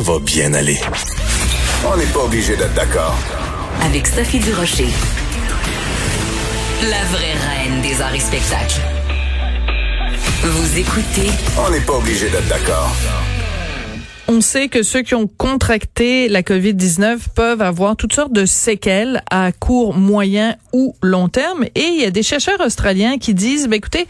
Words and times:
va 0.00 0.18
bien 0.18 0.54
aller. 0.54 0.78
On 1.86 1.96
n'est 1.96 2.06
pas 2.06 2.20
obligé 2.20 2.56
d'être 2.56 2.74
d'accord. 2.74 3.16
Avec 3.82 4.06
Sophie 4.06 4.38
Durocher. 4.38 4.88
La 6.82 7.04
vraie 7.04 7.34
reine 7.34 7.82
des 7.82 8.00
arts 8.00 8.14
et 8.14 8.20
spectacles. 8.20 8.80
Vous 10.42 10.78
écoutez. 10.78 11.30
On 11.58 11.70
n'est 11.70 11.80
pas 11.80 11.94
obligé 11.94 12.30
d'être 12.30 12.48
d'accord. 12.48 12.90
On 14.32 14.40
sait 14.40 14.68
que 14.68 14.84
ceux 14.84 15.02
qui 15.02 15.16
ont 15.16 15.26
contracté 15.26 16.28
la 16.28 16.42
COVID-19 16.42 17.18
peuvent 17.34 17.62
avoir 17.62 17.96
toutes 17.96 18.12
sortes 18.12 18.32
de 18.32 18.46
séquelles 18.46 19.24
à 19.28 19.50
court, 19.50 19.92
moyen 19.92 20.54
ou 20.72 20.94
long 21.02 21.28
terme. 21.28 21.64
Et 21.74 21.82
il 21.82 22.00
y 22.00 22.04
a 22.04 22.12
des 22.12 22.22
chercheurs 22.22 22.60
australiens 22.64 23.18
qui 23.18 23.34
disent, 23.34 23.66
ben 23.66 23.78
écoutez, 23.78 24.06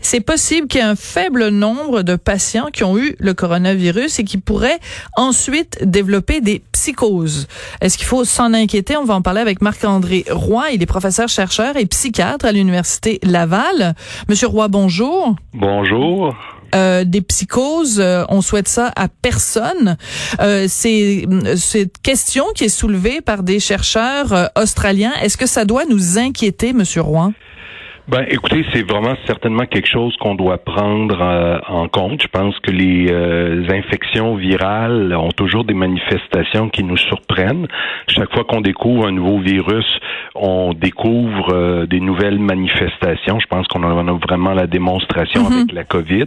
c'est 0.00 0.22
possible 0.22 0.66
qu'il 0.66 0.80
y 0.80 0.82
ait 0.82 0.86
un 0.88 0.96
faible 0.96 1.50
nombre 1.50 2.02
de 2.02 2.16
patients 2.16 2.70
qui 2.72 2.82
ont 2.82 2.98
eu 2.98 3.14
le 3.20 3.32
coronavirus 3.32 4.18
et 4.18 4.24
qui 4.24 4.38
pourraient 4.38 4.80
ensuite 5.16 5.78
développer 5.82 6.40
des 6.40 6.62
psychoses. 6.72 7.46
Est-ce 7.80 7.96
qu'il 7.96 8.08
faut 8.08 8.24
s'en 8.24 8.52
inquiéter? 8.52 8.96
On 8.96 9.04
va 9.04 9.14
en 9.14 9.22
parler 9.22 9.40
avec 9.40 9.62
Marc-André 9.62 10.24
Roy. 10.32 10.72
Il 10.72 10.82
est 10.82 10.86
professeur 10.86 11.28
chercheur 11.28 11.76
et 11.76 11.86
psychiatre 11.86 12.44
à 12.44 12.50
l'Université 12.50 13.20
Laval. 13.22 13.94
Monsieur 14.28 14.48
Roy, 14.48 14.66
bonjour. 14.66 15.36
Bonjour. 15.54 16.34
Euh, 16.74 17.04
des 17.04 17.20
psychoses, 17.20 18.00
euh, 18.00 18.24
on 18.28 18.42
souhaite 18.42 18.68
ça 18.68 18.92
à 18.96 19.08
personne. 19.08 19.96
Euh, 20.40 20.66
c'est 20.68 21.26
cette 21.56 21.98
question 22.02 22.44
qui 22.54 22.64
est 22.64 22.68
soulevée 22.68 23.20
par 23.20 23.42
des 23.42 23.60
chercheurs 23.60 24.32
euh, 24.32 24.46
australiens. 24.56 25.12
Est-ce 25.22 25.36
que 25.36 25.46
ça 25.46 25.64
doit 25.64 25.84
nous 25.84 26.18
inquiéter, 26.18 26.72
Monsieur 26.72 27.02
Roy? 27.02 27.32
Ben, 28.10 28.26
écoutez, 28.28 28.64
c'est 28.72 28.82
vraiment 28.82 29.14
certainement 29.24 29.66
quelque 29.66 29.86
chose 29.86 30.16
qu'on 30.16 30.34
doit 30.34 30.58
prendre 30.58 31.20
euh, 31.22 31.60
en 31.68 31.86
compte. 31.86 32.20
Je 32.20 32.26
pense 32.26 32.58
que 32.58 32.72
les 32.72 33.06
euh, 33.08 33.62
infections 33.70 34.34
virales 34.34 35.14
ont 35.14 35.30
toujours 35.30 35.62
des 35.62 35.74
manifestations 35.74 36.70
qui 36.70 36.82
nous 36.82 36.96
surprennent. 36.96 37.68
Chaque 38.08 38.32
fois 38.34 38.42
qu'on 38.42 38.62
découvre 38.62 39.06
un 39.06 39.12
nouveau 39.12 39.38
virus, 39.38 39.86
on 40.34 40.72
découvre 40.74 41.54
euh, 41.54 41.86
des 41.86 42.00
nouvelles 42.00 42.40
manifestations. 42.40 43.38
Je 43.38 43.46
pense 43.46 43.68
qu'on 43.68 43.84
en 43.84 44.08
a 44.08 44.12
vraiment 44.14 44.54
la 44.54 44.66
démonstration 44.66 45.48
Mhm. 45.48 45.52
avec 45.52 45.72
la 45.72 45.84
COVID. 45.84 46.26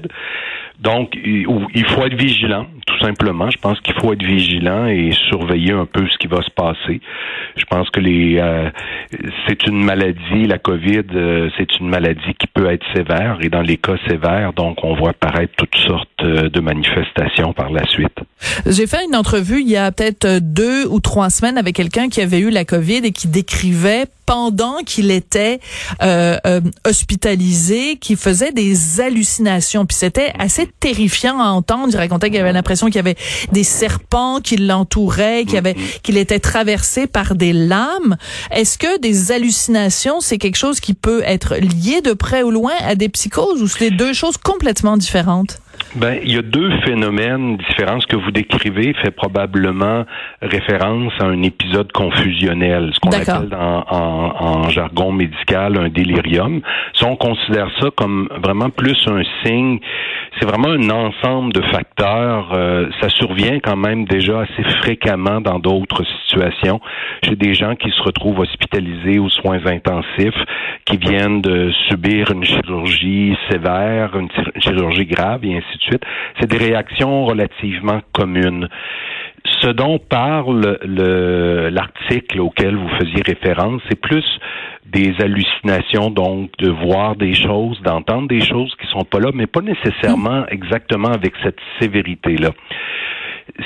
Donc, 0.79 1.15
il 1.15 1.85
faut 1.87 2.05
être 2.05 2.15
vigilant, 2.15 2.65
tout 2.85 2.99
simplement. 2.99 3.49
Je 3.49 3.57
pense 3.57 3.79
qu'il 3.81 3.93
faut 4.01 4.11
être 4.11 4.23
vigilant 4.23 4.85
et 4.87 5.11
surveiller 5.29 5.71
un 5.71 5.85
peu 5.85 6.05
ce 6.09 6.17
qui 6.17 6.27
va 6.27 6.41
se 6.41 6.49
passer. 6.49 6.99
Je 7.55 7.63
pense 7.65 7.89
que 7.89 7.99
les 8.01 8.37
euh, 8.39 8.69
c'est 9.47 9.65
une 9.67 9.83
maladie, 9.83 10.45
la 10.45 10.57
COVID, 10.57 11.03
euh, 11.15 11.49
c'est 11.73 11.79
une 11.79 11.89
maladie 11.89 12.33
qui 12.39 12.47
peut 12.53 12.71
être 12.71 12.85
sévère 12.95 13.37
et 13.41 13.49
dans 13.49 13.61
les 13.61 13.77
cas 13.77 13.95
sévères, 14.07 14.53
donc 14.53 14.77
on 14.83 14.95
voit 14.95 15.11
apparaître 15.11 15.53
toutes 15.57 15.75
sortes 15.75 16.09
euh, 16.21 16.49
de 16.49 16.59
manifestations 16.59 17.53
par 17.53 17.69
la 17.69 17.85
suite. 17.87 18.17
J'ai 18.65 18.87
fait 18.87 19.05
une 19.05 19.15
entrevue 19.15 19.61
il 19.61 19.69
y 19.69 19.77
a 19.77 19.91
peut-être 19.91 20.39
deux 20.39 20.85
ou 20.87 20.99
trois 20.99 21.29
semaines 21.29 21.57
avec 21.57 21.75
quelqu'un 21.75 22.09
qui 22.09 22.21
avait 22.21 22.39
eu 22.39 22.49
la 22.49 22.65
COVID 22.65 23.01
et 23.03 23.11
qui 23.11 23.27
décrivait 23.27 24.05
pendant 24.25 24.77
qu'il 24.85 25.11
était 25.11 25.59
euh, 26.01 26.37
euh, 26.45 26.61
hospitalisé, 26.87 27.97
qui 27.97 28.15
faisait 28.15 28.51
des 28.51 29.01
hallucinations. 29.01 29.85
Puis 29.85 29.97
c'était 29.97 30.33
assez 30.39 30.69
terrifiant 30.79 31.39
à 31.39 31.47
entendre. 31.49 31.89
Il 31.91 31.97
racontait 31.97 32.29
qu'il 32.29 32.39
avait 32.39 32.53
l'impression 32.53 32.87
qu'il 32.87 32.95
y 32.95 32.99
avait 32.99 33.17
des 33.51 33.63
serpents 33.63 34.39
qui 34.41 34.57
l'entouraient, 34.57 35.45
qu'il 35.45 35.57
avait 35.57 35.75
qu'il 36.03 36.17
était 36.17 36.39
traversé 36.39 37.07
par 37.07 37.35
des 37.35 37.53
lames. 37.53 38.17
Est-ce 38.51 38.77
que 38.77 38.99
des 38.99 39.31
hallucinations, 39.31 40.21
c'est 40.21 40.37
quelque 40.37 40.57
chose 40.57 40.79
qui 40.79 40.93
peut 40.93 41.23
être 41.25 41.55
lié 41.55 42.01
de 42.01 42.13
près 42.13 42.43
ou 42.43 42.51
loin 42.51 42.73
à 42.81 42.95
des 42.95 43.09
psychoses 43.09 43.61
ou 43.61 43.67
c'est 43.67 43.91
deux 43.91 44.13
choses 44.13 44.37
complètement 44.37 44.97
différentes? 44.97 45.62
Ben, 45.95 46.17
il 46.23 46.33
y 46.33 46.37
a 46.37 46.41
deux 46.41 46.71
phénomènes 46.85 47.57
différents. 47.57 47.99
Ce 47.99 48.07
que 48.07 48.15
vous 48.15 48.31
décrivez 48.31 48.93
fait 49.03 49.11
probablement 49.11 50.05
référence 50.41 51.13
à 51.19 51.25
un 51.25 51.41
épisode 51.43 51.91
confusionnel, 51.91 52.89
ce 52.93 52.99
qu'on 52.99 53.11
appelle 53.41 53.55
en, 53.55 53.83
en- 53.89 54.45
en 54.63 54.69
jargon 54.69 55.11
médical 55.11 55.77
un 55.77 55.89
délirium. 55.89 56.61
Ça, 56.93 57.07
on 57.07 57.15
considère 57.15 57.69
ça 57.79 57.89
comme 57.95 58.27
vraiment 58.43 58.69
plus 58.71 58.97
un 59.07 59.21
signe. 59.43 59.79
C'est 60.39 60.47
vraiment 60.49 60.69
un 60.69 60.89
ensemble 60.89 61.53
de 61.53 61.61
facteurs. 61.71 62.51
Euh, 62.53 62.89
ça 62.99 63.09
survient 63.09 63.59
quand 63.59 63.77
même 63.77 64.05
déjà 64.05 64.41
assez 64.41 64.63
fréquemment 64.79 65.41
dans 65.41 65.59
d'autres 65.59 66.03
situations. 66.23 66.81
Chez 67.23 67.35
des 67.35 67.53
gens 67.53 67.75
qui 67.75 67.91
se 67.91 68.01
retrouvent 68.01 68.39
hospitalisés 68.39 69.19
aux 69.19 69.29
soins 69.29 69.63
intensifs, 69.67 70.33
qui 70.85 70.97
viennent 70.97 71.41
de 71.41 71.71
subir 71.87 72.31
une 72.31 72.43
chirurgie 72.43 73.35
sévère, 73.51 74.15
une 74.17 74.27
chir- 74.29 74.51
chirurgie 74.59 75.05
grave 75.05 75.45
et 75.45 75.55
ainsi 75.57 75.72
C'est 76.39 76.49
des 76.49 76.57
réactions 76.57 77.25
relativement 77.25 78.01
communes. 78.13 78.67
Ce 79.61 79.67
dont 79.67 79.99
parle 79.99 80.77
le- 80.83 81.69
l'article 81.69 82.39
auquel 82.39 82.75
vous 82.75 82.89
faisiez 82.99 83.21
référence, 83.25 83.81
c'est 83.89 83.99
plus 83.99 84.25
des 84.85 85.13
hallucinations, 85.19 86.09
donc 86.09 86.51
de 86.59 86.69
voir 86.69 87.15
des 87.15 87.33
choses, 87.33 87.81
d'entendre 87.81 88.27
des 88.27 88.41
choses 88.41 88.73
qui 88.79 88.87
sont 88.87 89.03
pas 89.03 89.19
là, 89.19 89.31
mais 89.33 89.47
pas 89.47 89.61
nécessairement 89.61 90.45
exactement 90.47 91.09
avec 91.09 91.33
cette 91.43 91.59
sévérité-là. 91.79 92.49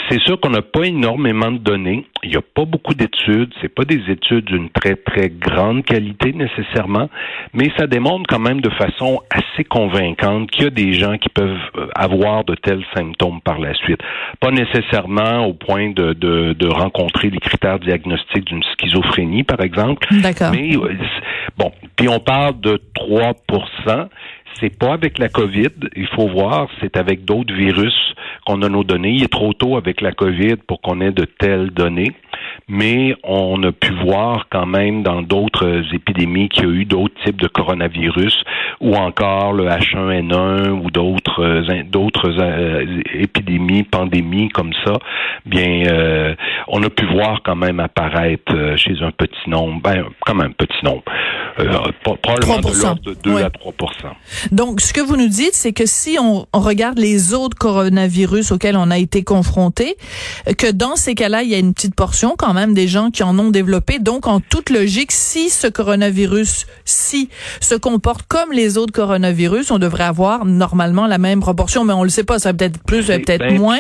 C'est 0.10 0.20
sûr 0.22 0.40
qu'on 0.40 0.50
n'a 0.50 0.62
pas 0.62 0.84
énormément 0.86 1.52
de 1.52 1.60
données. 1.60 2.06
Il 2.24 2.32
n'y 2.32 2.36
a 2.36 2.42
pas 2.42 2.66
beaucoup 2.66 2.94
d'études. 2.94 3.54
C'est 3.62 3.74
pas 3.74 3.84
des 3.84 4.02
études 4.10 4.46
d'une 4.46 4.70
très 4.70 4.96
très 4.96 5.30
grande 5.30 5.84
qualité 5.86 6.34
nécessairement, 6.34 7.10
mais 7.54 7.72
ça 7.78 7.88
démontre 7.88 8.26
quand 8.28 8.40
même 8.40 8.62
de 8.62 8.70
façon 8.72 9.22
assez 9.30 9.64
convaincante 9.64 10.50
qu'il 10.52 10.64
y 10.64 10.68
a 10.68 10.72
des 10.72 10.94
gens 10.94 11.18
qui 11.18 11.30
peuvent 11.30 11.58
euh, 11.78 11.88
avoir 11.96 12.44
de 12.44 12.56
tels 12.56 12.84
symptômes 12.96 13.42
par 13.42 13.60
la 13.60 13.74
suite. 13.74 14.00
Pas 14.40 14.52
nécessairement 14.52 15.46
au 15.46 15.54
point 15.54 15.92
de, 15.92 16.14
de, 16.14 16.54
de 16.54 16.68
rencontrer 16.68 17.30
les 17.30 17.40
critères 17.40 17.80
diagnostiques 17.80 18.46
d'une 18.46 18.64
schizophrénie, 18.64 19.44
par 19.44 19.62
exemple. 19.62 20.08
D'accord. 20.12 20.52
Mais 20.52 20.76
euh, 20.76 20.96
bon, 21.58 21.72
puis 21.96 22.10
on 22.10 22.20
parle 22.20 22.60
de 22.62 22.82
3% 22.96 24.08
c'est 24.60 24.78
pas 24.78 24.94
avec 24.94 25.20
la 25.20 25.30
COVID, 25.30 25.70
il 25.96 26.08
faut 26.08 26.28
voir, 26.28 26.68
c'est 26.82 26.98
avec 26.98 27.26
d'autres 27.26 27.54
virus 27.54 27.94
qu'on 28.46 28.62
a 28.62 28.70
nos 28.70 28.84
données. 28.84 29.12
Il 29.12 29.24
est 29.24 29.32
trop 29.32 29.54
tôt 29.54 29.78
avec 29.78 30.02
la 30.02 30.12
COVID 30.12 30.58
pour 30.68 30.82
qu'on 30.82 31.02
ait 31.02 31.12
de 31.12 31.26
telles 31.26 31.72
données, 31.72 32.12
mais 32.68 33.16
on 33.24 33.62
a 33.64 33.72
pu 33.72 33.92
voir 33.94 34.48
quand 34.50 34.66
même 34.66 35.04
dans 35.04 35.22
d'autres 35.22 35.84
épidémies 35.94 36.50
qu'il 36.50 36.64
y 36.64 36.68
a 36.68 36.72
eu 36.72 36.86
d'autres 36.86 37.16
types 37.24 37.42
de 37.42 37.48
coronavirus 37.48 38.44
ou 38.82 38.96
encore 38.96 39.54
le 39.54 39.66
H1N1 39.66 40.70
ou 40.70 40.92
d'autres 40.92 41.44
euh, 41.44 41.84
d'autres 41.84 42.40
euh, 42.40 43.02
épidémies, 43.14 43.84
pandémies 43.84 44.50
comme 44.50 44.74
ça. 44.86 44.94
Bien, 45.46 45.84
euh, 45.88 46.36
on 46.68 46.84
a 46.84 46.90
pu 46.90 47.06
voir 47.06 47.42
quand 47.44 47.56
même 47.56 47.80
apparaître 47.80 48.76
chez 48.76 49.02
un 49.02 49.12
petit 49.12 49.50
nombre, 49.50 49.82
ben 49.82 50.06
quand 50.26 50.36
même 50.36 50.54
petit 50.54 50.84
nombre, 50.84 51.04
probablement 52.04 52.60
3%. 52.60 52.72
de 52.78 52.82
l'ordre 52.82 53.02
de 53.02 53.18
2 53.24 53.34
Ouais. 53.34 53.44
à 53.44 53.50
3 53.50 53.74
Donc, 54.52 54.82
ce 54.82 54.94
que 54.94 55.02
vous 55.02 55.18
nous 55.18 55.28
dites, 55.28 55.54
c'est 55.54 55.74
que 55.74 55.86
si 55.86 56.18
on, 56.20 56.46
on 56.54 56.60
regarde 56.60 56.98
les 57.00 57.34
autres 57.34 57.58
coronavirus 57.58 58.52
auxquels 58.52 58.78
on 58.78 58.90
a 58.92 58.98
été 58.98 59.24
confronté, 59.24 59.96
que 60.58 60.72
dans 60.72 60.96
ces 60.96 61.16
cas-là, 61.16 61.44
il 61.44 61.50
y 61.50 61.56
a 61.56 61.58
une 61.58 61.74
petite 61.74 61.96
portion 61.96 62.36
quand 62.38 62.54
même 62.54 62.74
des 62.74 62.88
gens 62.88 63.12
qui 63.12 63.24
en 63.24 63.38
ont 63.40 63.50
développé. 63.50 64.00
Donc, 64.00 64.28
en 64.28 64.40
toute 64.40 64.70
logique, 64.70 65.12
si 65.12 65.50
ce 65.50 65.68
coronavirus, 65.68 66.66
si 66.86 67.30
se 67.62 67.76
comporte 67.76 68.24
comme 68.28 68.52
les 68.52 68.78
autres 68.78 68.94
coronavirus, 68.94 69.72
on 69.72 69.80
devrait 69.80 70.04
avoir 70.06 70.46
normalement 70.46 71.08
la 71.08 71.18
même 71.18 71.40
proportion, 71.40 71.84
mais 71.86 71.94
on 71.94 72.04
le 72.04 72.10
sait 72.10 72.24
pas, 72.24 72.40
ça 72.40 72.52
va 72.52 72.58
peut-être 72.58 72.84
plus, 72.84 73.04
ça 73.04 73.18
peut-être 73.20 73.48
ben, 73.48 73.58
moins. 73.60 73.78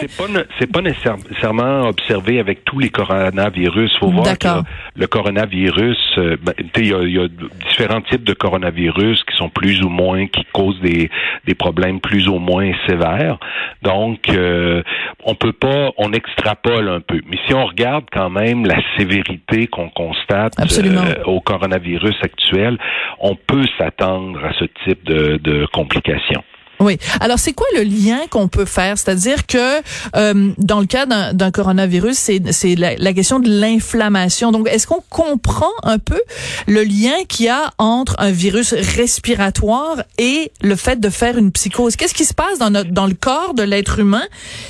C'est 0.59 0.67
pas, 0.67 0.81
pas 0.81 0.81
nécessairement 0.81 1.87
observé 1.87 2.39
avec 2.39 2.65
tous 2.65 2.79
les 2.79 2.89
coronavirus. 2.89 3.91
faut 3.99 4.11
voir 4.11 4.37
que 4.37 4.47
le 4.95 5.07
coronavirus, 5.07 5.97
euh, 6.17 6.37
ben, 6.43 6.53
il 6.77 6.87
y 6.87 6.93
a, 6.93 7.01
il 7.03 7.11
y 7.13 7.19
a 7.19 7.27
différents 7.69 8.01
types 8.01 8.23
de 8.23 8.33
coronavirus 8.33 9.23
qui 9.23 9.35
sont 9.37 9.49
plus 9.49 9.81
ou 9.81 9.89
moins, 9.89 10.27
qui 10.27 10.45
causent 10.51 10.79
des, 10.81 11.09
des 11.45 11.55
problèmes 11.55 11.99
plus 11.99 12.27
ou 12.27 12.39
moins 12.39 12.71
sévères. 12.87 13.37
Donc, 13.81 14.29
euh, 14.29 14.83
on 15.23 15.35
peut 15.35 15.53
pas, 15.53 15.91
on 15.97 16.13
extrapole 16.13 16.89
un 16.89 17.01
peu. 17.01 17.21
Mais 17.29 17.37
si 17.45 17.53
on 17.53 17.65
regarde 17.65 18.05
quand 18.11 18.29
même 18.29 18.65
la 18.65 18.79
sévérité 18.97 19.67
qu'on 19.67 19.89
constate 19.89 20.53
euh, 20.59 21.23
au 21.25 21.41
coronavirus 21.41 22.15
actuel, 22.21 22.77
on 23.19 23.35
peut 23.35 23.65
s'attendre 23.77 24.43
à 24.43 24.53
ce 24.53 24.65
type 24.85 25.03
de, 25.05 25.37
de 25.37 25.65
complications. 25.71 26.43
Oui. 26.79 26.97
Alors, 27.19 27.39
c'est 27.39 27.53
quoi 27.53 27.67
le 27.75 27.83
lien 27.83 28.19
qu'on 28.29 28.47
peut 28.47 28.65
faire? 28.65 28.97
C'est-à-dire 28.97 29.47
que 29.47 29.81
euh, 30.15 30.51
dans 30.57 30.79
le 30.79 30.85
cas 30.85 31.05
d'un 31.05 31.51
coronavirus, 31.51 32.17
c'est 32.17 32.75
la, 32.75 33.13
question 33.13 33.39
de 33.39 33.49
l'inflammation. 33.49 34.51
Donc, 34.51 34.67
est-ce 34.69 34.85
qu'on 34.85 35.03
comprend 35.09 35.71
un 35.83 35.97
peu 35.97 36.21
le 36.67 36.83
lien 36.83 37.23
qu'il 37.27 37.47
y 37.47 37.49
a 37.49 37.71
entre 37.77 38.15
un 38.19 38.31
virus 38.31 38.73
respiratoire 38.73 40.03
et 40.17 40.51
le 40.61 40.75
fait 40.75 40.99
de 40.99 41.09
faire 41.09 41.37
une 41.37 41.51
psychose? 41.51 41.95
Qu'est-ce 41.95 42.13
qui 42.13 42.25
se 42.25 42.33
passe 42.33 42.59
dans 42.59 43.07
le 43.07 43.13
corps 43.13 43.53
de 43.53 43.63
l'être 43.63 43.99
humain 43.99 44.25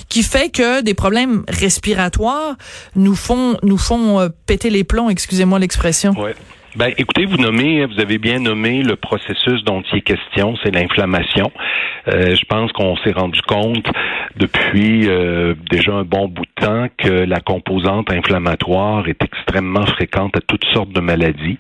qui 0.10 0.24
fait 0.24 0.50
que 0.50 0.82
des 0.82 0.94
problèmes 0.94 1.44
respiratoires 1.50 2.56
nous 2.96 3.16
font 3.16 3.58
nous 3.64 3.78
font 3.78 4.20
euh, 4.20 4.30
péter 4.46 4.70
les 4.70 4.84
plombs, 4.84 5.10
excusez-moi 5.10 5.60
l'expression? 5.60 6.14
Ben, 6.78 6.94
écoutez, 6.96 7.26
vous 7.26 7.38
nommez, 7.38 7.84
vous 7.88 8.00
avez 8.00 8.20
bien 8.20 8.38
nommé 8.38 8.84
le 8.84 8.96
processus 8.96 9.64
dont 9.64 9.82
il 9.92 9.98
est 9.98 10.02
question, 10.02 10.56
c'est 10.62 10.70
l'inflammation. 10.70 11.52
Euh, 12.08 12.36
je 12.36 12.46
pense 12.46 12.72
qu'on 12.72 12.96
s'est 12.98 13.14
rendu 13.14 13.42
compte 13.42 13.88
depuis 14.36 15.10
euh, 15.10 15.56
déjà 15.72 15.94
un 15.94 16.04
bon 16.04 16.28
bout 16.28 16.46
de 16.46 16.64
temps 16.64 16.86
que 16.96 17.10
la 17.10 17.40
composante 17.40 18.14
inflammatoire 18.14 19.08
est 19.08 19.24
extrêmement 19.24 19.88
fréquente 19.88 20.38
à 20.38 20.42
toutes 20.42 20.66
sortes 20.66 20.92
de 20.92 21.00
maladies. 21.00 21.58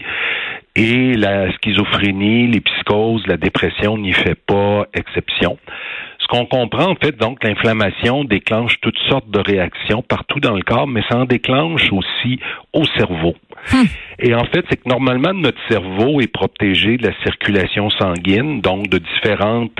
Et 0.75 1.15
la 1.15 1.51
schizophrénie, 1.53 2.45
les 2.45 2.61
psychoses, 2.61 3.25
la 3.25 3.37
dépression 3.37 3.97
n'y 3.97 4.13
fait 4.13 4.37
pas 4.45 4.85
exception. 4.93 5.57
Ce 6.19 6.27
qu'on 6.27 6.45
comprend, 6.45 6.91
en 6.91 6.95
fait, 6.95 7.17
donc, 7.17 7.43
l'inflammation 7.43 8.23
déclenche 8.23 8.79
toutes 8.81 8.99
sortes 9.09 9.31
de 9.31 9.39
réactions 9.39 10.03
partout 10.03 10.39
dans 10.39 10.53
le 10.53 10.61
corps, 10.61 10.85
mais 10.85 11.01
ça 11.09 11.17
en 11.17 11.25
déclenche 11.25 11.91
aussi 11.91 12.39
au 12.71 12.85
cerveau. 12.99 13.33
Hmm. 13.71 13.85
Et 14.19 14.33
en 14.33 14.45
fait, 14.45 14.65
c'est 14.69 14.77
que 14.77 14.89
normalement, 14.89 15.33
notre 15.33 15.59
cerveau 15.69 16.21
est 16.21 16.31
protégé 16.31 16.97
de 16.97 17.07
la 17.07 17.13
circulation 17.23 17.89
sanguine, 17.91 18.61
donc 18.61 18.89
de 18.89 18.97
différentes 18.97 19.77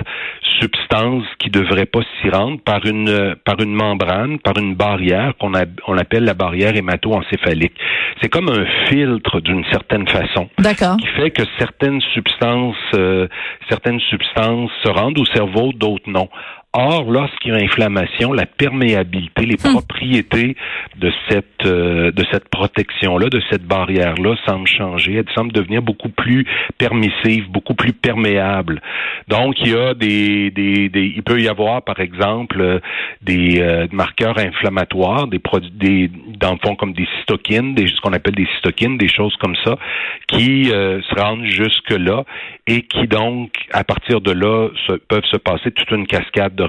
substances 0.60 1.24
qui 1.38 1.50
devraient 1.50 1.86
pas 1.86 2.00
s'y 2.20 2.30
rendre 2.30 2.60
par 2.60 2.84
une 2.84 3.34
par 3.44 3.60
une 3.60 3.74
membrane, 3.74 4.38
par 4.38 4.56
une 4.58 4.74
barrière 4.74 5.32
qu'on 5.40 5.52
on 5.86 5.98
appelle 5.98 6.24
la 6.24 6.34
barrière 6.34 6.76
hémato-encéphalique. 6.76 7.74
C'est 8.20 8.28
comme 8.28 8.48
un 8.48 8.64
filtre 8.88 9.40
d'une 9.40 9.64
certaine 9.70 10.06
façon. 10.08 10.48
D'accord. 10.58 10.96
Qui 10.98 11.06
fait 11.08 11.30
que 11.30 11.42
certaines 11.58 12.00
substances 12.12 12.76
euh, 12.94 13.28
certaines 13.68 14.00
substances 14.00 14.70
se 14.82 14.88
rendent 14.88 15.18
au 15.18 15.26
cerveau, 15.26 15.72
d'autres 15.72 16.08
non. 16.08 16.28
Or, 16.74 17.10
lorsqu'il 17.10 17.52
y 17.52 17.56
a 17.56 17.64
inflammation, 17.64 18.34
la 18.34 18.44
perméabilité, 18.44 19.46
les 19.46 19.54
hmm. 19.54 19.72
propriétés 19.72 20.54
de 20.98 21.10
cette 21.28 21.64
euh, 21.64 22.12
de 22.12 22.24
cette 22.30 22.50
protection-là, 22.50 23.30
de 23.30 23.40
cette 23.50 23.64
barrière-là, 23.64 24.36
semblent 24.46 24.68
changer. 24.68 25.14
Elle 25.14 25.34
semble 25.34 25.52
devenir 25.52 25.80
beaucoup 25.80 26.10
plus 26.10 26.46
permissive, 26.76 27.48
beaucoup 27.48 27.72
plus 27.72 27.94
perméable. 27.94 28.82
Donc, 29.28 29.58
il 29.60 29.68
y 29.68 29.74
a 29.74 29.94
des, 29.94 30.50
des, 30.50 30.90
des 30.90 31.06
il 31.16 31.22
peut 31.22 31.40
y 31.40 31.48
avoir, 31.48 31.80
par 31.82 32.00
exemple, 32.00 32.60
euh, 32.60 32.80
des 33.22 33.60
euh, 33.60 33.86
marqueurs 33.90 34.38
inflammatoires, 34.38 35.26
des 35.26 35.38
produits, 35.38 35.70
des 35.70 36.10
dans 36.38 36.52
le 36.52 36.58
fond 36.62 36.76
comme 36.76 36.92
des 36.92 37.08
cytokines, 37.18 37.74
des 37.74 37.86
ce 37.86 37.98
qu'on 38.02 38.12
appelle 38.12 38.34
des 38.34 38.48
cytokines, 38.56 38.98
des 38.98 39.08
choses 39.08 39.34
comme 39.36 39.56
ça, 39.64 39.76
qui 40.26 40.66
se 40.66 41.20
rendent 41.20 41.46
jusque 41.46 41.90
là 41.90 42.24
et 42.66 42.82
qui 42.82 43.08
donc, 43.08 43.50
à 43.72 43.82
partir 43.82 44.20
de 44.20 44.30
là, 44.30 44.68
se, 44.86 44.92
peuvent 44.92 45.24
se 45.24 45.38
passer 45.38 45.70
toute 45.70 45.90
une 45.90 46.06
cascade 46.06 46.54
de 46.54 46.64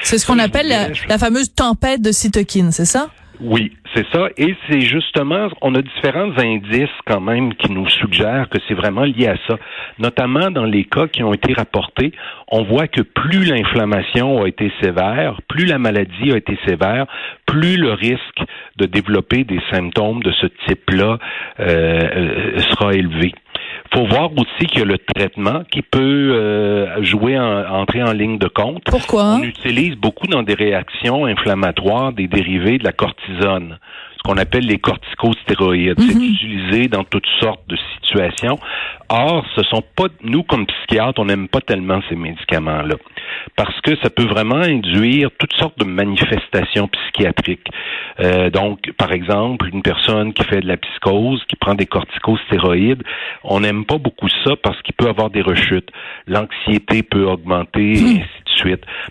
C'est 0.00 0.18
ce 0.18 0.26
qu'on 0.26 0.38
appelle 0.38 0.68
la, 0.68 1.18
fameuse 1.18 1.54
tempête 1.54 2.02
de 2.02 2.12
cytokines, 2.12 2.72
c'est 2.72 2.84
ça? 2.84 3.08
Oui, 3.40 3.72
c'est 3.94 4.06
ça. 4.12 4.28
Et 4.36 4.54
c'est 4.68 4.80
justement, 4.80 5.48
on 5.62 5.74
a 5.74 5.82
différents 5.82 6.30
indices 6.38 6.88
quand 7.06 7.20
même 7.20 7.54
qui 7.54 7.72
nous 7.72 7.88
suggèrent 7.88 8.48
que 8.48 8.58
c'est 8.68 8.74
vraiment 8.74 9.02
lié 9.04 9.28
à 9.28 9.36
ça. 9.48 9.56
Notamment 9.98 10.50
dans 10.50 10.64
les 10.64 10.84
cas 10.84 11.08
qui 11.08 11.24
ont 11.24 11.34
été 11.34 11.52
rapportés, 11.52 12.12
on 12.48 12.62
voit 12.62 12.86
que 12.86 13.02
plus 13.02 13.44
l'inflammation 13.44 14.42
a 14.44 14.48
été 14.48 14.70
sévère, 14.80 15.40
plus 15.48 15.66
la 15.66 15.78
maladie 15.78 16.32
a 16.32 16.36
été 16.36 16.56
sévère, 16.66 17.06
plus 17.46 17.76
le 17.76 17.92
risque 17.92 18.42
de 18.76 18.86
développer 18.86 19.44
des 19.44 19.60
symptômes 19.72 20.22
de 20.22 20.32
ce 20.32 20.46
type-là 20.68 21.18
euh, 21.58 21.66
euh 21.66 22.58
sera 22.58 22.92
élevé 22.92 23.32
faut 23.92 24.06
voir 24.06 24.30
aussi 24.32 24.66
qu'il 24.66 24.80
y 24.80 24.82
a 24.82 24.86
le 24.86 24.98
traitement 24.98 25.62
qui 25.70 25.82
peut 25.82 26.00
euh, 26.32 27.02
jouer 27.02 27.38
en, 27.38 27.64
entrer 27.74 28.02
en 28.02 28.12
ligne 28.12 28.38
de 28.38 28.48
compte. 28.48 28.84
Pourquoi? 28.84 29.36
On 29.36 29.42
utilise 29.42 29.96
beaucoup 29.96 30.26
dans 30.26 30.42
des 30.42 30.54
réactions 30.54 31.26
inflammatoires 31.26 32.12
des 32.12 32.26
dérivés 32.26 32.78
de 32.78 32.84
la 32.84 32.92
cortisone 32.92 33.78
ce 34.22 34.30
qu'on 34.30 34.38
appelle 34.38 34.66
les 34.66 34.78
corticostéroïdes. 34.78 36.00
C'est 36.00 36.14
mhm. 36.14 36.22
utilisé 36.22 36.88
dans 36.88 37.04
toutes 37.04 37.26
sortes 37.40 37.66
de 37.68 37.76
situations. 37.94 38.58
Or, 39.08 39.44
ce 39.56 39.62
sont 39.64 39.82
pas 39.96 40.06
nous 40.22 40.42
comme 40.42 40.66
psychiatres, 40.66 41.20
on 41.20 41.24
n'aime 41.24 41.48
pas 41.48 41.60
tellement 41.60 42.00
ces 42.08 42.16
médicaments-là 42.16 42.96
parce 43.56 43.80
que 43.80 43.96
ça 44.02 44.10
peut 44.10 44.24
vraiment 44.24 44.56
induire 44.56 45.30
toutes 45.38 45.54
sortes 45.54 45.78
de 45.78 45.84
manifestations 45.84 46.88
psychiatriques. 46.88 47.68
Euh, 48.20 48.50
donc, 48.50 48.92
par 48.98 49.12
exemple, 49.12 49.68
une 49.72 49.82
personne 49.82 50.32
qui 50.32 50.44
fait 50.44 50.60
de 50.60 50.68
la 50.68 50.76
psychose, 50.76 51.42
qui 51.48 51.56
prend 51.56 51.74
des 51.74 51.86
corticostéroïdes, 51.86 53.02
on 53.44 53.60
n'aime 53.60 53.84
pas 53.84 53.98
beaucoup 53.98 54.28
ça 54.44 54.56
parce 54.62 54.80
qu'il 54.82 54.94
peut 54.94 55.08
avoir 55.08 55.30
des 55.30 55.42
rechutes. 55.42 55.88
L'anxiété 56.26 57.02
peut 57.02 57.24
augmenter, 57.24 57.92
et 57.92 58.20
ainsi 58.20 58.41
de 58.41 58.41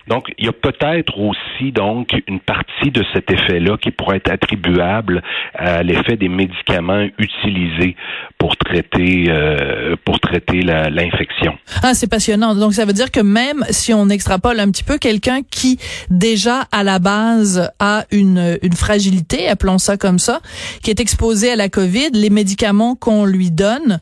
Donc, 0.08 0.32
il 0.38 0.46
y 0.46 0.50
a 0.50 0.54
peut-être 0.54 1.18
aussi 1.20 1.72
donc 1.72 2.10
une 2.28 2.40
partie 2.40 2.92
de 2.92 3.04
cet 3.14 3.30
effet-là 3.32 3.78
qui 3.78 3.92
pourrait 3.92 4.18
être 4.18 4.32
attribuable 4.32 5.22
à 5.56 5.84
l'effet 5.84 6.16
des 6.18 6.30
médicaments 6.30 7.08
utilisés 7.18 7.96
pour 8.38 8.56
traiter 8.58 9.26
euh, 9.30 9.96
pour 10.06 10.20
traiter 10.20 10.62
l'infection. 10.62 11.58
Ah, 11.84 11.94
c'est 11.94 12.10
passionnant. 12.10 12.56
Donc, 12.56 12.74
ça 12.74 12.86
veut 12.86 12.94
dire 12.94 13.12
que 13.12 13.20
même 13.20 13.64
si 13.70 13.94
on 13.94 14.10
extrapole 14.10 14.60
un 14.60 14.70
petit 14.72 14.84
peu, 14.84 14.98
quelqu'un 14.98 15.42
qui 15.50 15.80
déjà 16.10 16.66
à 16.72 16.84
la 16.84 17.00
base 17.00 17.72
a 17.80 18.06
une, 18.12 18.58
une 18.62 18.74
fragilité, 18.74 19.48
appelons 19.48 19.78
ça 19.78 19.98
comme 19.98 20.20
ça, 20.20 20.40
qui 20.84 20.90
est 20.90 21.00
exposé 21.00 21.52
à 21.52 21.56
la 21.56 21.70
COVID, 21.70 22.10
les 22.14 22.30
médicaments 22.30 22.96
qu'on 22.96 23.26
lui 23.26 23.52
donne 23.52 24.00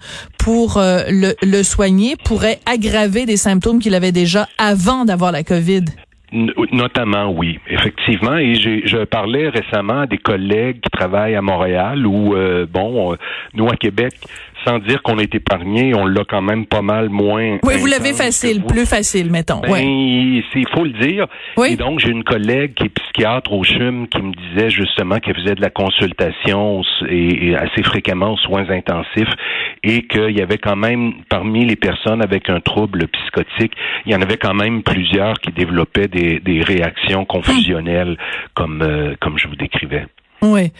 pour 0.49 0.77
euh, 0.77 1.03
le, 1.09 1.35
le 1.43 1.61
soigner 1.61 2.15
pourraient 2.15 2.59
aggraver 2.65 3.27
des 3.27 3.37
symptômes 3.37 3.77
qu'il 3.77 3.93
avait 3.93 4.11
déjà 4.11 4.47
avant 4.57 5.05
d'avoir 5.05 5.31
la 5.31 5.43
COVID. 5.43 5.85
Notamment, 6.31 7.31
oui, 7.31 7.59
effectivement. 7.67 8.37
Et 8.37 8.53
je 8.55 9.03
parlais 9.05 9.49
récemment 9.49 10.01
à 10.01 10.05
des 10.05 10.19
collègues 10.19 10.79
qui 10.81 10.89
travaillent 10.91 11.35
à 11.35 11.41
Montréal 11.41 12.05
où, 12.05 12.35
euh, 12.35 12.67
bon, 12.69 13.13
euh, 13.13 13.15
nous 13.55 13.67
à 13.67 13.75
Québec, 13.75 14.13
sans 14.65 14.79
dire 14.79 15.01
qu'on 15.01 15.17
est 15.17 15.33
épargné, 15.33 15.95
on 15.95 16.05
l'a 16.05 16.23
quand 16.27 16.41
même 16.41 16.65
pas 16.65 16.81
mal 16.81 17.09
moins. 17.09 17.57
Oui, 17.63 17.77
vous 17.77 17.85
l'avez 17.85 18.13
facile, 18.13 18.63
plus 18.63 18.85
facile, 18.85 19.31
mettons. 19.31 19.61
Ben, 19.61 19.77
il 19.79 20.67
faut 20.73 20.83
le 20.83 20.91
dire. 20.91 21.27
Oui. 21.57 21.73
Et 21.73 21.75
donc, 21.75 21.99
j'ai 21.99 22.11
une 22.11 22.23
collègue 22.23 22.73
qui 22.75 22.85
est 22.85 22.89
psychiatre 22.89 23.53
au 23.53 23.63
CHUM 23.63 24.07
qui 24.07 24.21
me 24.21 24.33
disait 24.33 24.69
justement 24.69 25.19
qu'elle 25.19 25.35
faisait 25.35 25.55
de 25.55 25.61
la 25.61 25.69
consultation 25.69 26.81
et, 27.09 27.55
assez 27.55 27.83
fréquemment 27.83 28.33
aux 28.33 28.37
soins 28.37 28.69
intensifs 28.69 29.33
et 29.83 30.03
qu'il 30.03 30.37
y 30.37 30.41
avait 30.41 30.57
quand 30.57 30.75
même, 30.75 31.13
parmi 31.29 31.65
les 31.65 31.75
personnes 31.75 32.21
avec 32.21 32.49
un 32.49 32.59
trouble 32.59 33.07
psychotique, 33.07 33.73
il 34.05 34.11
y 34.11 34.15
en 34.15 34.21
avait 34.21 34.37
quand 34.37 34.53
même 34.53 34.83
plusieurs 34.83 35.39
qui 35.39 35.51
développaient 35.51 36.07
des, 36.07 36.18
des 36.39 36.61
réactions 36.61 37.25
confusionnelles 37.25 38.17
comme, 38.53 38.81
euh, 38.81 39.15
comme 39.19 39.37
je 39.37 39.47
vous 39.47 39.55
décrivais. 39.55 40.05
Oui. 40.41 40.71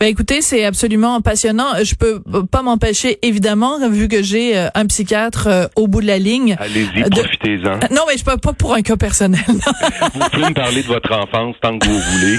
Ben 0.00 0.06
écoutez, 0.06 0.40
c'est 0.40 0.64
absolument 0.64 1.20
passionnant. 1.20 1.72
Je 1.82 1.94
peux 1.94 2.22
pas 2.50 2.62
m'empêcher, 2.62 3.18
évidemment, 3.22 3.78
vu 3.88 4.08
que 4.08 4.22
j'ai 4.22 4.56
euh, 4.56 4.68
un 4.74 4.86
psychiatre 4.86 5.46
euh, 5.46 5.66
au 5.76 5.86
bout 5.86 6.00
de 6.00 6.06
la 6.06 6.18
ligne. 6.18 6.56
Allez-y, 6.58 7.02
profitez-en. 7.10 7.94
Non, 7.94 8.02
mais 8.08 8.16
je 8.16 8.24
peux 8.24 8.36
pas 8.36 8.52
pour 8.52 8.74
un 8.74 8.82
cas 8.82 8.96
personnel. 8.96 9.40
vous 9.46 10.28
pouvez 10.32 10.48
me 10.48 10.54
parler 10.54 10.82
de 10.82 10.88
votre 10.88 11.12
enfance 11.12 11.56
tant 11.60 11.78
que 11.78 11.86
vous 11.86 11.98
voulez. 11.98 12.38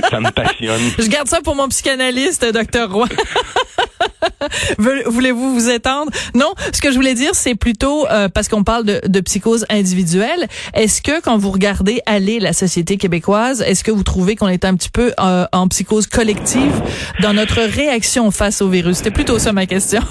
Ça 0.10 0.20
me 0.20 0.30
passionne. 0.30 0.80
Je 0.98 1.06
garde 1.06 1.28
ça 1.28 1.40
pour 1.42 1.54
mon 1.54 1.68
psychanalyste, 1.68 2.44
docteur 2.52 2.92
Roy. 2.92 3.06
Voulez-vous 4.78 5.54
vous 5.54 5.68
étendre? 5.68 6.10
Non, 6.34 6.54
ce 6.72 6.80
que 6.80 6.90
je 6.90 6.96
voulais 6.96 7.14
dire, 7.14 7.34
c'est 7.34 7.54
plutôt 7.54 8.06
euh, 8.08 8.28
parce 8.28 8.48
qu'on 8.48 8.64
parle 8.64 8.84
de, 8.84 9.00
de, 9.06 9.20
psychose 9.20 9.66
individuelle. 9.68 10.48
Est-ce 10.74 11.02
que 11.02 11.20
quand 11.20 11.36
vous 11.36 11.50
regardez 11.50 12.00
aller 12.06 12.40
la 12.40 12.52
société 12.52 12.96
québécoise, 12.96 13.62
est-ce 13.62 13.84
que 13.84 13.90
vous 13.90 14.02
trouvez 14.02 14.36
qu'on 14.36 14.48
est 14.48 14.64
un 14.64 14.74
petit 14.74 14.90
peu 14.90 15.12
en 15.18 15.68
psychose 15.68 15.99
collective 16.06 16.72
dans 17.20 17.32
notre 17.32 17.60
réaction 17.60 18.30
face 18.30 18.62
au 18.62 18.68
virus? 18.68 18.98
C'était 18.98 19.10
plutôt 19.10 19.38
ça 19.38 19.52
ma 19.52 19.66
question. 19.66 20.00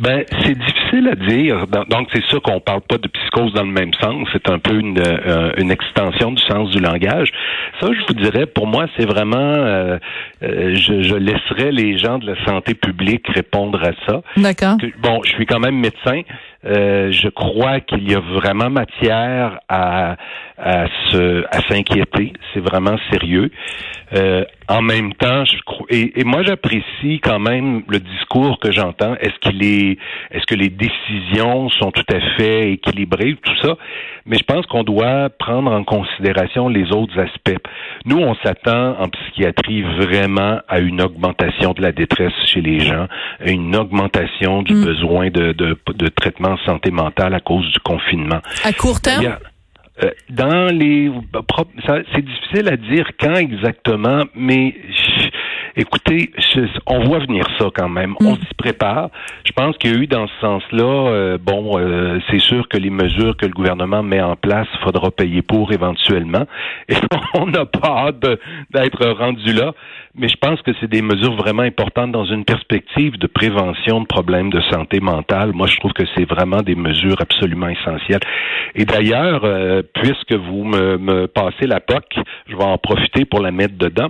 Ben, 0.00 0.24
c'est 0.30 0.56
difficile 0.56 1.08
à 1.08 1.14
dire. 1.14 1.66
Donc, 1.66 2.08
c'est 2.12 2.24
sûr 2.24 2.40
qu'on 2.40 2.58
parle 2.58 2.80
pas 2.80 2.96
de 2.96 3.06
psychose 3.06 3.52
dans 3.52 3.64
le 3.64 3.70
même 3.70 3.92
sens. 4.00 4.26
C'est 4.32 4.48
un 4.48 4.58
peu 4.58 4.78
une, 4.78 4.98
euh, 4.98 5.52
une 5.58 5.70
extension 5.70 6.32
du 6.32 6.42
sens 6.42 6.70
du 6.70 6.80
langage. 6.80 7.28
Ça, 7.80 7.88
je 7.92 8.06
vous 8.08 8.14
dirais, 8.14 8.46
pour 8.46 8.66
moi, 8.66 8.86
c'est 8.96 9.04
vraiment, 9.04 9.36
euh, 9.36 9.98
euh, 10.42 10.74
je, 10.74 11.02
je, 11.02 11.14
laisserais 11.14 11.70
les 11.70 11.98
gens 11.98 12.18
de 12.18 12.26
la 12.26 12.44
santé 12.46 12.72
publique 12.72 13.26
répondre 13.28 13.78
à 13.82 13.90
ça. 14.06 14.22
D'accord. 14.38 14.78
Bon, 15.02 15.20
je 15.22 15.32
suis 15.32 15.44
quand 15.44 15.60
même 15.60 15.76
médecin. 15.76 16.22
Je 16.64 17.28
crois 17.28 17.80
qu'il 17.80 18.10
y 18.10 18.14
a 18.14 18.20
vraiment 18.20 18.70
matière 18.70 19.60
à, 19.68 20.16
à 20.58 20.86
se 21.08 21.44
à 21.46 21.60
s'inquiéter. 21.68 22.32
C'est 22.52 22.60
vraiment 22.60 22.96
sérieux. 23.10 23.50
Euh, 24.12 24.44
en 24.68 24.82
même 24.82 25.14
temps, 25.14 25.44
je 25.44 25.56
et, 25.88 26.20
et 26.20 26.24
moi 26.24 26.42
j'apprécie 26.42 27.20
quand 27.22 27.38
même 27.38 27.82
le 27.88 27.98
discours 28.00 28.58
que 28.58 28.72
j'entends. 28.72 29.14
Est-ce 29.20 29.38
qu'il 29.40 29.62
est, 29.64 29.98
est-ce 30.30 30.46
que 30.46 30.54
les 30.54 30.68
décisions 30.68 31.68
sont 31.70 31.90
tout 31.92 32.04
à 32.12 32.20
fait 32.36 32.72
équilibrées, 32.72 33.36
tout 33.42 33.56
ça? 33.62 33.76
Mais 34.26 34.36
je 34.36 34.44
pense 34.44 34.66
qu'on 34.66 34.82
doit 34.82 35.30
prendre 35.30 35.72
en 35.72 35.82
considération 35.84 36.68
les 36.68 36.92
autres 36.92 37.18
aspects. 37.18 37.58
Nous, 38.04 38.18
on 38.18 38.34
s'attend 38.44 39.00
en 39.00 39.08
psychiatrie 39.08 39.82
vraiment 39.82 40.60
à 40.68 40.80
une 40.80 41.00
augmentation 41.00 41.72
de 41.72 41.82
la 41.82 41.92
détresse 41.92 42.32
chez 42.46 42.60
les 42.60 42.80
gens, 42.80 43.06
à 43.44 43.50
une 43.50 43.74
augmentation 43.74 44.62
du 44.62 44.74
mm. 44.74 44.84
besoin 44.84 45.30
de, 45.30 45.52
de, 45.52 45.76
de 45.94 46.08
traitement 46.08 46.49
santé 46.58 46.90
mentale 46.90 47.34
à 47.34 47.40
cause 47.40 47.70
du 47.72 47.80
confinement. 47.80 48.40
À 48.64 48.72
court 48.72 49.00
terme? 49.00 49.36
Euh, 50.02 50.10
dans 50.30 50.72
les, 50.74 51.10
c'est 52.14 52.24
difficile 52.24 52.68
à 52.68 52.76
dire 52.76 53.06
quand 53.18 53.34
exactement, 53.34 54.24
mais 54.34 54.74
Écoutez, 55.76 56.30
on 56.86 57.04
voit 57.04 57.20
venir 57.20 57.46
ça 57.58 57.66
quand 57.74 57.88
même. 57.88 58.14
On 58.20 58.32
mm. 58.32 58.38
s'y 58.38 58.54
prépare. 58.56 59.10
Je 59.44 59.52
pense 59.52 59.76
qu'il 59.78 59.92
y 59.92 59.94
a 59.94 59.98
eu 59.98 60.06
dans 60.06 60.26
ce 60.26 60.40
sens-là, 60.40 61.08
euh, 61.10 61.38
bon, 61.38 61.78
euh, 61.78 62.18
c'est 62.30 62.40
sûr 62.40 62.68
que 62.68 62.76
les 62.76 62.90
mesures 62.90 63.36
que 63.36 63.46
le 63.46 63.52
gouvernement 63.52 64.02
met 64.02 64.20
en 64.20 64.36
place, 64.36 64.66
il 64.74 64.84
faudra 64.84 65.10
payer 65.10 65.42
pour 65.42 65.72
éventuellement. 65.72 66.46
Et 66.88 66.94
on 67.34 67.46
n'a 67.46 67.66
pas 67.66 68.08
hâte 68.08 68.26
d'être 68.70 69.06
rendu 69.06 69.52
là. 69.52 69.72
Mais 70.16 70.28
je 70.28 70.36
pense 70.36 70.60
que 70.62 70.72
c'est 70.80 70.90
des 70.90 71.02
mesures 71.02 71.36
vraiment 71.36 71.62
importantes 71.62 72.10
dans 72.10 72.24
une 72.24 72.44
perspective 72.44 73.16
de 73.16 73.28
prévention 73.28 74.00
de 74.00 74.06
problèmes 74.06 74.50
de 74.50 74.60
santé 74.62 74.98
mentale. 74.98 75.52
Moi, 75.54 75.68
je 75.68 75.76
trouve 75.76 75.92
que 75.92 76.02
c'est 76.16 76.28
vraiment 76.28 76.62
des 76.62 76.74
mesures 76.74 77.20
absolument 77.20 77.68
essentielles. 77.68 78.20
Et 78.74 78.84
d'ailleurs, 78.84 79.42
euh, 79.44 79.82
puisque 79.94 80.32
vous 80.32 80.64
me, 80.64 80.98
me 80.98 81.26
passez 81.26 81.66
la 81.66 81.80
POC, 81.80 82.18
je 82.48 82.56
vais 82.56 82.64
en 82.64 82.78
profiter 82.78 83.24
pour 83.24 83.40
la 83.40 83.52
mettre 83.52 83.76
dedans. 83.78 84.08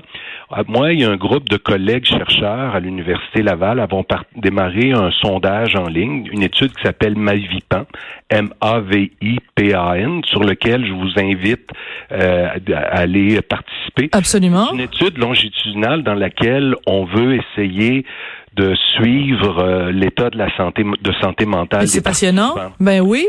Moi, 0.66 0.94
il 0.94 1.00
y 1.00 1.04
a 1.04 1.10
un 1.10 1.16
groupe 1.16 1.48
de 1.48 1.56
collègues 1.56 2.04
chercheurs 2.04 2.74
à 2.74 2.80
l'Université 2.80 3.40
Laval 3.40 3.78
avons 3.78 4.04
démarré 4.34 4.90
un 4.90 5.12
sondage 5.12 5.76
en 5.76 5.86
ligne, 5.86 6.28
une 6.32 6.42
étude 6.42 6.72
qui 6.72 6.82
s'appelle 6.82 7.16
Mavipan, 7.16 7.86
M-A-V-I-P-A-N, 8.30 10.22
sur 10.24 10.42
lequel 10.42 10.84
je 10.84 10.92
vous 10.92 11.12
invite 11.18 11.70
euh, 12.10 12.48
à 12.74 12.98
aller 12.98 13.40
participer. 13.42 14.08
Absolument. 14.10 14.72
Une 14.72 14.80
étude 14.80 15.18
longitudinale 15.18 16.02
dans 16.02 16.14
laquelle 16.14 16.74
on 16.84 17.04
veut 17.04 17.38
essayer 17.38 18.04
de 18.56 18.74
suivre 18.96 19.58
euh, 19.60 19.92
l'état 19.92 20.28
de 20.30 20.36
la 20.36 20.54
santé 20.56 20.82
de 20.82 21.12
santé 21.20 21.46
mentale. 21.46 21.86
C'est 21.86 22.02
passionnant. 22.02 22.54
Ben 22.80 23.00
oui. 23.00 23.26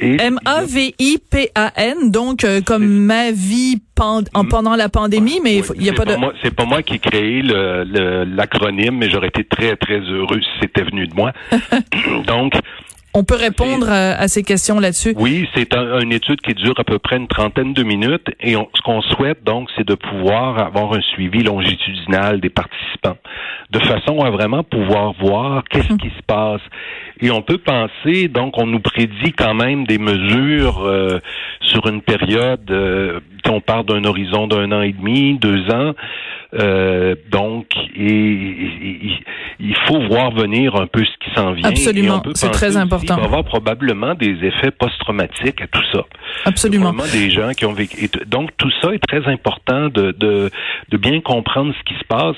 M 0.00 0.38
A 0.46 0.62
V 0.64 0.94
I 0.98 1.18
P 1.30 1.50
A 1.54 1.72
N 1.76 2.10
donc 2.10 2.44
euh, 2.44 2.62
comme 2.62 2.86
ma 2.86 3.32
vie 3.32 3.76
mm. 3.76 4.48
pendant 4.48 4.74
la 4.74 4.88
pandémie, 4.88 5.40
mais 5.42 5.62
il 5.74 5.82
n'y 5.82 5.90
a 5.90 5.92
pas 5.92 6.06
de. 6.06 6.14
C'est 6.42 6.54
pas 6.54 6.64
moi 6.64 6.82
qui 6.82 6.94
ai 6.94 6.98
créé 6.98 7.42
l'acronyme, 7.42 8.96
mais 8.96 9.10
j'aurais 9.10 9.28
été 9.28 9.44
très 9.44 9.76
très 9.76 10.00
heureux 10.00 10.40
si 10.40 10.60
c'était 10.62 10.82
venu 10.82 11.06
de 11.06 11.14
moi. 11.14 11.32
donc 12.26 12.54
on 13.16 13.24
peut 13.24 13.36
répondre 13.36 13.90
à, 13.90 14.28
ces 14.28 14.42
questions 14.42 14.78
là-dessus. 14.78 15.14
Oui, 15.16 15.48
c'est 15.54 15.74
une 15.74 16.12
étude 16.12 16.38
qui 16.42 16.52
dure 16.52 16.74
à 16.76 16.84
peu 16.84 16.98
près 16.98 17.16
une 17.16 17.28
trentaine 17.28 17.72
de 17.72 17.82
minutes 17.82 18.28
et 18.40 18.52
ce 18.52 18.82
qu'on 18.84 19.00
souhaite 19.00 19.42
donc, 19.42 19.70
c'est 19.74 19.86
de 19.86 19.94
pouvoir 19.94 20.58
avoir 20.58 20.92
un 20.92 21.00
suivi 21.00 21.42
longitudinal 21.42 22.42
des 22.42 22.50
participants, 22.50 23.16
de 23.70 23.80
façon 23.80 24.20
à 24.20 24.30
vraiment 24.30 24.62
pouvoir 24.62 25.12
voir 25.20 25.64
qu'est-ce 25.68 25.92
hum. 25.92 25.98
qui 25.98 26.08
se 26.08 26.22
passe. 26.26 26.60
Et 27.20 27.30
on 27.30 27.42
peut 27.42 27.58
penser, 27.58 28.28
donc, 28.28 28.58
on 28.58 28.66
nous 28.66 28.80
prédit 28.80 29.32
quand 29.32 29.54
même 29.54 29.86
des 29.86 29.98
mesures 29.98 30.84
euh, 30.84 31.18
sur 31.60 31.86
une 31.86 32.02
période, 32.02 32.70
euh, 32.70 33.20
on 33.48 33.60
part 33.60 33.84
d'un 33.84 34.04
horizon 34.04 34.46
d'un 34.46 34.70
an 34.72 34.82
et 34.82 34.92
demi, 34.92 35.38
deux 35.38 35.70
ans. 35.70 35.94
Euh, 36.54 37.14
donc, 37.30 37.66
et, 37.96 38.56
il 39.58 39.76
faut 39.86 40.00
voir 40.08 40.32
venir 40.32 40.76
un 40.76 40.86
peu 40.86 41.04
ce 41.04 41.24
qui 41.24 41.34
s'en 41.34 41.52
vient. 41.52 41.68
Absolument, 41.68 42.22
c'est 42.34 42.50
très 42.50 42.76
important. 42.76 43.14
Il 43.14 43.16
va 43.16 43.22
y 43.22 43.26
avoir 43.26 43.44
probablement 43.44 44.14
des 44.14 44.32
effets 44.44 44.70
post-traumatiques 44.70 45.60
à 45.60 45.66
tout 45.66 45.82
ça. 45.92 46.04
Absolument. 46.44 46.92
des 47.12 47.30
gens 47.30 47.50
qui 47.52 47.64
ont 47.64 47.72
vécu. 47.72 48.08
Donc, 48.26 48.50
tout 48.58 48.70
ça 48.82 48.92
est 48.92 49.02
très 49.06 49.26
important 49.26 49.88
de, 49.88 50.12
de, 50.12 50.50
de 50.90 50.96
bien 50.96 51.20
comprendre 51.20 51.74
ce 51.78 51.82
qui 51.84 51.98
se 51.98 52.04
passe. 52.04 52.36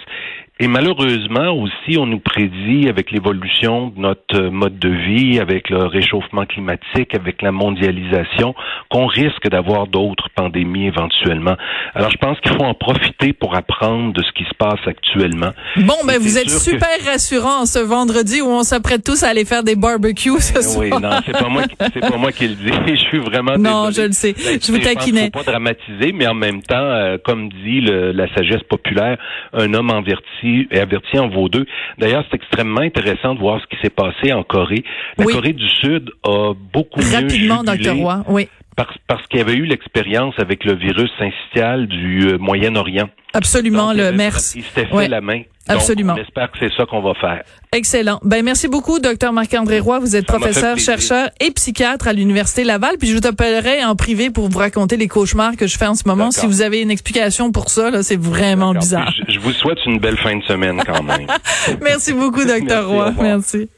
Et 0.60 0.66
malheureusement 0.66 1.52
aussi, 1.52 1.98
on 1.98 2.06
nous 2.06 2.18
prédit 2.18 2.88
avec 2.88 3.12
l'évolution 3.12 3.88
de 3.88 4.00
notre 4.00 4.40
mode 4.48 4.78
de 4.78 4.88
vie, 4.88 5.38
avec 5.38 5.70
le 5.70 5.86
réchauffement 5.86 6.46
climatique, 6.46 7.14
avec 7.14 7.42
la 7.42 7.52
mondialisation, 7.52 8.54
qu'on 8.90 9.06
risque 9.06 9.48
d'avoir 9.48 9.86
d'autres 9.86 10.28
pandémies 10.34 10.86
éventuellement. 10.86 11.56
Alors, 11.94 12.10
je 12.10 12.16
pense 12.16 12.40
qu'il 12.40 12.52
faut 12.52 12.64
en 12.64 12.74
profiter 12.74 13.32
pour 13.32 13.56
apprendre 13.56 14.12
de 14.12 14.22
ce 14.22 14.32
qui 14.32 14.44
se 14.44 14.54
passe 14.58 14.80
actuellement. 14.86 15.50
Bon, 15.76 15.94
ben 16.04 16.18
vous 16.20 16.38
êtes 16.38 16.50
super 16.50 16.88
rassurant 17.04 17.64
ce 17.64 17.78
vendredi 17.78 18.40
où 18.40 18.48
on 18.48 18.64
s'apprête 18.64 19.04
tous 19.04 19.22
à 19.22 19.28
aller 19.28 19.44
faire 19.44 19.62
des 19.62 19.76
barbecues 19.76 20.40
ce 20.40 20.60
soir. 20.60 20.78
Oui, 20.78 20.90
non, 20.90 21.20
c'est 21.24 21.32
pas 21.32 21.48
moi, 21.48 21.62
c'est 21.92 22.00
pas 22.00 22.16
moi 22.16 22.32
qui 22.32 22.48
le 22.48 22.54
dis. 22.54 22.72
Je 22.88 22.94
suis 22.96 23.18
vraiment 23.18 23.56
non, 23.58 23.90
je 23.90 24.02
le 24.02 24.12
sais. 24.12 24.32
Ben, 24.32 24.58
je 24.60 24.72
vous 24.72 24.78
taquinais. 24.78 25.30
Faut 25.32 25.44
pas 25.44 25.52
dramatiser, 25.52 26.12
mais 26.12 26.26
en 26.26 26.34
même 26.34 26.62
temps, 26.62 26.76
euh, 26.76 27.16
comme 27.22 27.48
dit 27.48 27.80
le, 27.80 28.12
la 28.12 28.32
sagesse 28.34 28.62
populaire, 28.68 29.18
un 29.52 29.72
homme 29.74 29.90
enverti 29.90 30.47
et 30.47 30.47
averti 30.72 31.18
en 31.18 31.28
vaut 31.28 31.48
deux. 31.48 31.66
D'ailleurs, 31.98 32.24
c'est 32.30 32.36
extrêmement 32.36 32.80
intéressant 32.80 33.34
de 33.34 33.40
voir 33.40 33.60
ce 33.60 33.66
qui 33.66 33.80
s'est 33.82 33.90
passé 33.90 34.32
en 34.32 34.42
Corée. 34.42 34.84
La 35.16 35.24
Corée 35.24 35.52
du 35.52 35.68
Sud 35.68 36.10
a 36.24 36.52
beaucoup 36.72 37.00
Rapidement, 37.00 37.62
Dr. 37.62 37.94
Roy, 37.94 38.24
oui. 38.28 38.48
Parce, 38.78 38.96
parce 39.08 39.26
qu'il 39.26 39.40
y 39.40 39.42
avait 39.42 39.56
eu 39.56 39.64
l'expérience 39.64 40.36
avec 40.38 40.64
le 40.64 40.76
virus 40.76 41.10
syncytial 41.18 41.88
du 41.88 42.28
euh, 42.28 42.38
Moyen-Orient. 42.38 43.08
Absolument, 43.34 43.92
le 43.92 44.12
MERS. 44.12 44.54
Il 44.54 44.62
s'était 44.62 44.86
fait 44.86 45.08
la 45.08 45.20
main. 45.20 45.42
Absolument. 45.66 46.14
on 46.16 46.22
espère 46.22 46.48
que 46.52 46.58
c'est 46.60 46.72
ça 46.76 46.86
qu'on 46.86 47.02
va 47.02 47.14
faire. 47.14 47.42
Excellent. 47.72 48.20
Ben 48.22 48.44
merci 48.44 48.68
beaucoup, 48.68 49.00
docteur 49.00 49.32
Marc-André 49.32 49.80
Roy. 49.80 49.98
Vous 49.98 50.14
êtes 50.14 50.26
professeur, 50.26 50.78
chercheur 50.78 51.28
et 51.40 51.50
psychiatre 51.50 52.06
à 52.06 52.12
l'Université 52.12 52.62
Laval. 52.62 52.98
Puis 53.00 53.08
je 53.08 53.16
vous 53.16 53.26
appellerai 53.26 53.84
en 53.84 53.96
privé 53.96 54.30
pour 54.30 54.48
vous 54.48 54.58
raconter 54.58 54.96
les 54.96 55.08
cauchemars 55.08 55.56
que 55.56 55.66
je 55.66 55.76
fais 55.76 55.88
en 55.88 55.96
ce 55.96 56.06
moment. 56.06 56.30
Si 56.30 56.46
vous 56.46 56.62
avez 56.62 56.80
une 56.80 56.92
explication 56.92 57.50
pour 57.50 57.70
ça, 57.70 58.04
c'est 58.04 58.20
vraiment 58.20 58.74
bizarre. 58.74 59.12
Je, 59.28 59.40
vous 59.40 59.52
souhaite 59.54 59.84
une 59.86 59.98
belle 59.98 60.18
fin 60.18 60.36
de 60.36 60.44
semaine 60.44 60.80
quand 60.86 61.02
même. 61.02 61.26
merci 61.82 62.12
beaucoup, 62.12 62.44
docteur 62.44 62.88
Roy. 62.88 63.12
Merci. 63.18 63.68